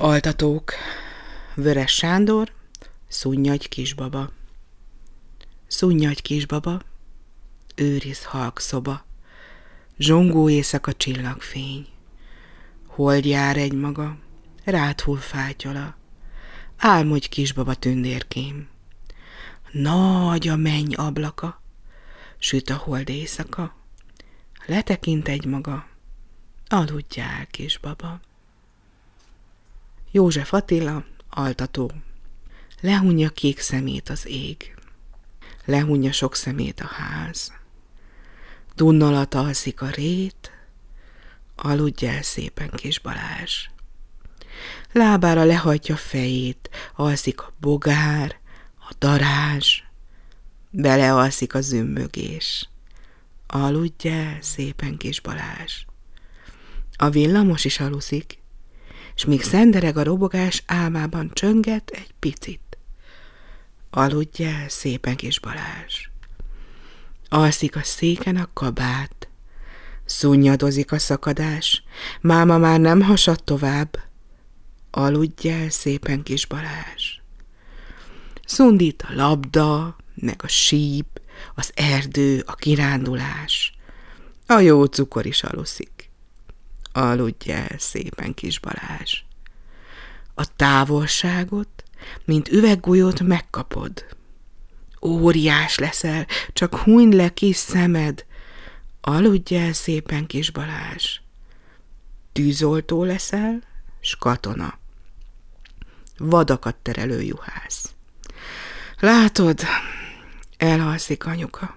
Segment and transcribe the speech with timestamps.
[0.00, 0.72] Altatók,
[1.54, 2.52] Vörös Sándor,
[3.08, 4.30] Szunyagy kisbaba.
[5.66, 6.82] Szunyagy kisbaba,
[7.74, 9.04] őriz halk szoba,
[9.96, 11.86] zsongó éjszaka csillagfény.
[12.86, 14.16] Hold jár egy maga,
[14.64, 15.96] rád hull fátyola,
[16.76, 18.68] álmodj kisbaba tündérkém.
[19.72, 21.62] Nagy a menny ablaka,
[22.38, 23.74] süt a hold éjszaka,
[24.66, 25.86] letekint egy maga,
[26.68, 28.20] aludjál kisbaba.
[30.10, 31.92] József Attila, altató.
[32.80, 34.74] Lehunja kék szemét az ég.
[35.64, 37.52] Lehunja sok szemét a ház.
[38.74, 40.52] Dunnalat alszik a rét,
[41.56, 43.68] aludj el szépen, kis Balázs.
[44.92, 48.38] Lábára lehajtja fejét, alszik a bogár,
[48.88, 49.82] a darázs,
[50.70, 52.68] belealszik a zümmögés.
[53.46, 55.84] Aludj el szépen, kis Balázs.
[56.96, 58.38] A villamos is aluszik,
[59.18, 62.78] s míg szendereg a robogás, álmában csönget egy picit.
[63.90, 66.08] Aludj el, szépen kis Balázs.
[67.28, 69.28] Alszik a széken a kabát,
[70.04, 71.82] szunnyadozik a szakadás,
[72.20, 73.98] máma már nem hasad tovább.
[74.90, 77.18] Aludj el, szépen kis Balázs.
[78.44, 81.20] Szundít a labda, meg a síp,
[81.54, 83.72] az erdő, a kirándulás.
[84.46, 85.97] A jó cukor is aluszik.
[86.98, 89.22] Aludj el szépen, kis Balázs.
[90.34, 91.84] A távolságot,
[92.24, 94.04] mint üveggolyót megkapod.
[95.02, 98.24] Óriás leszel, csak huny le kis szemed.
[99.00, 101.20] Aludj el szépen, kis Balázs.
[102.32, 103.62] Tűzoltó leszel,
[104.00, 104.78] s katona.
[106.16, 107.94] Vadakat terelő juhász.
[109.00, 109.60] Látod,
[110.56, 111.76] elhalszik anyuka.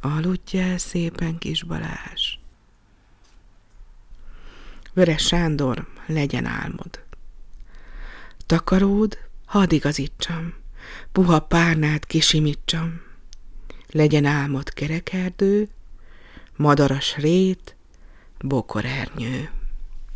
[0.00, 2.35] Aludj el szépen, kis Balázs.
[4.96, 7.02] Vöres Sándor, legyen álmod.
[8.46, 10.54] Takaród, hadd igazítsam,
[11.12, 13.00] puha párnát kisimítsam.
[13.90, 15.68] Legyen álmod kerekerdő,
[16.56, 17.76] madaras rét,
[18.38, 19.50] bokorernyő.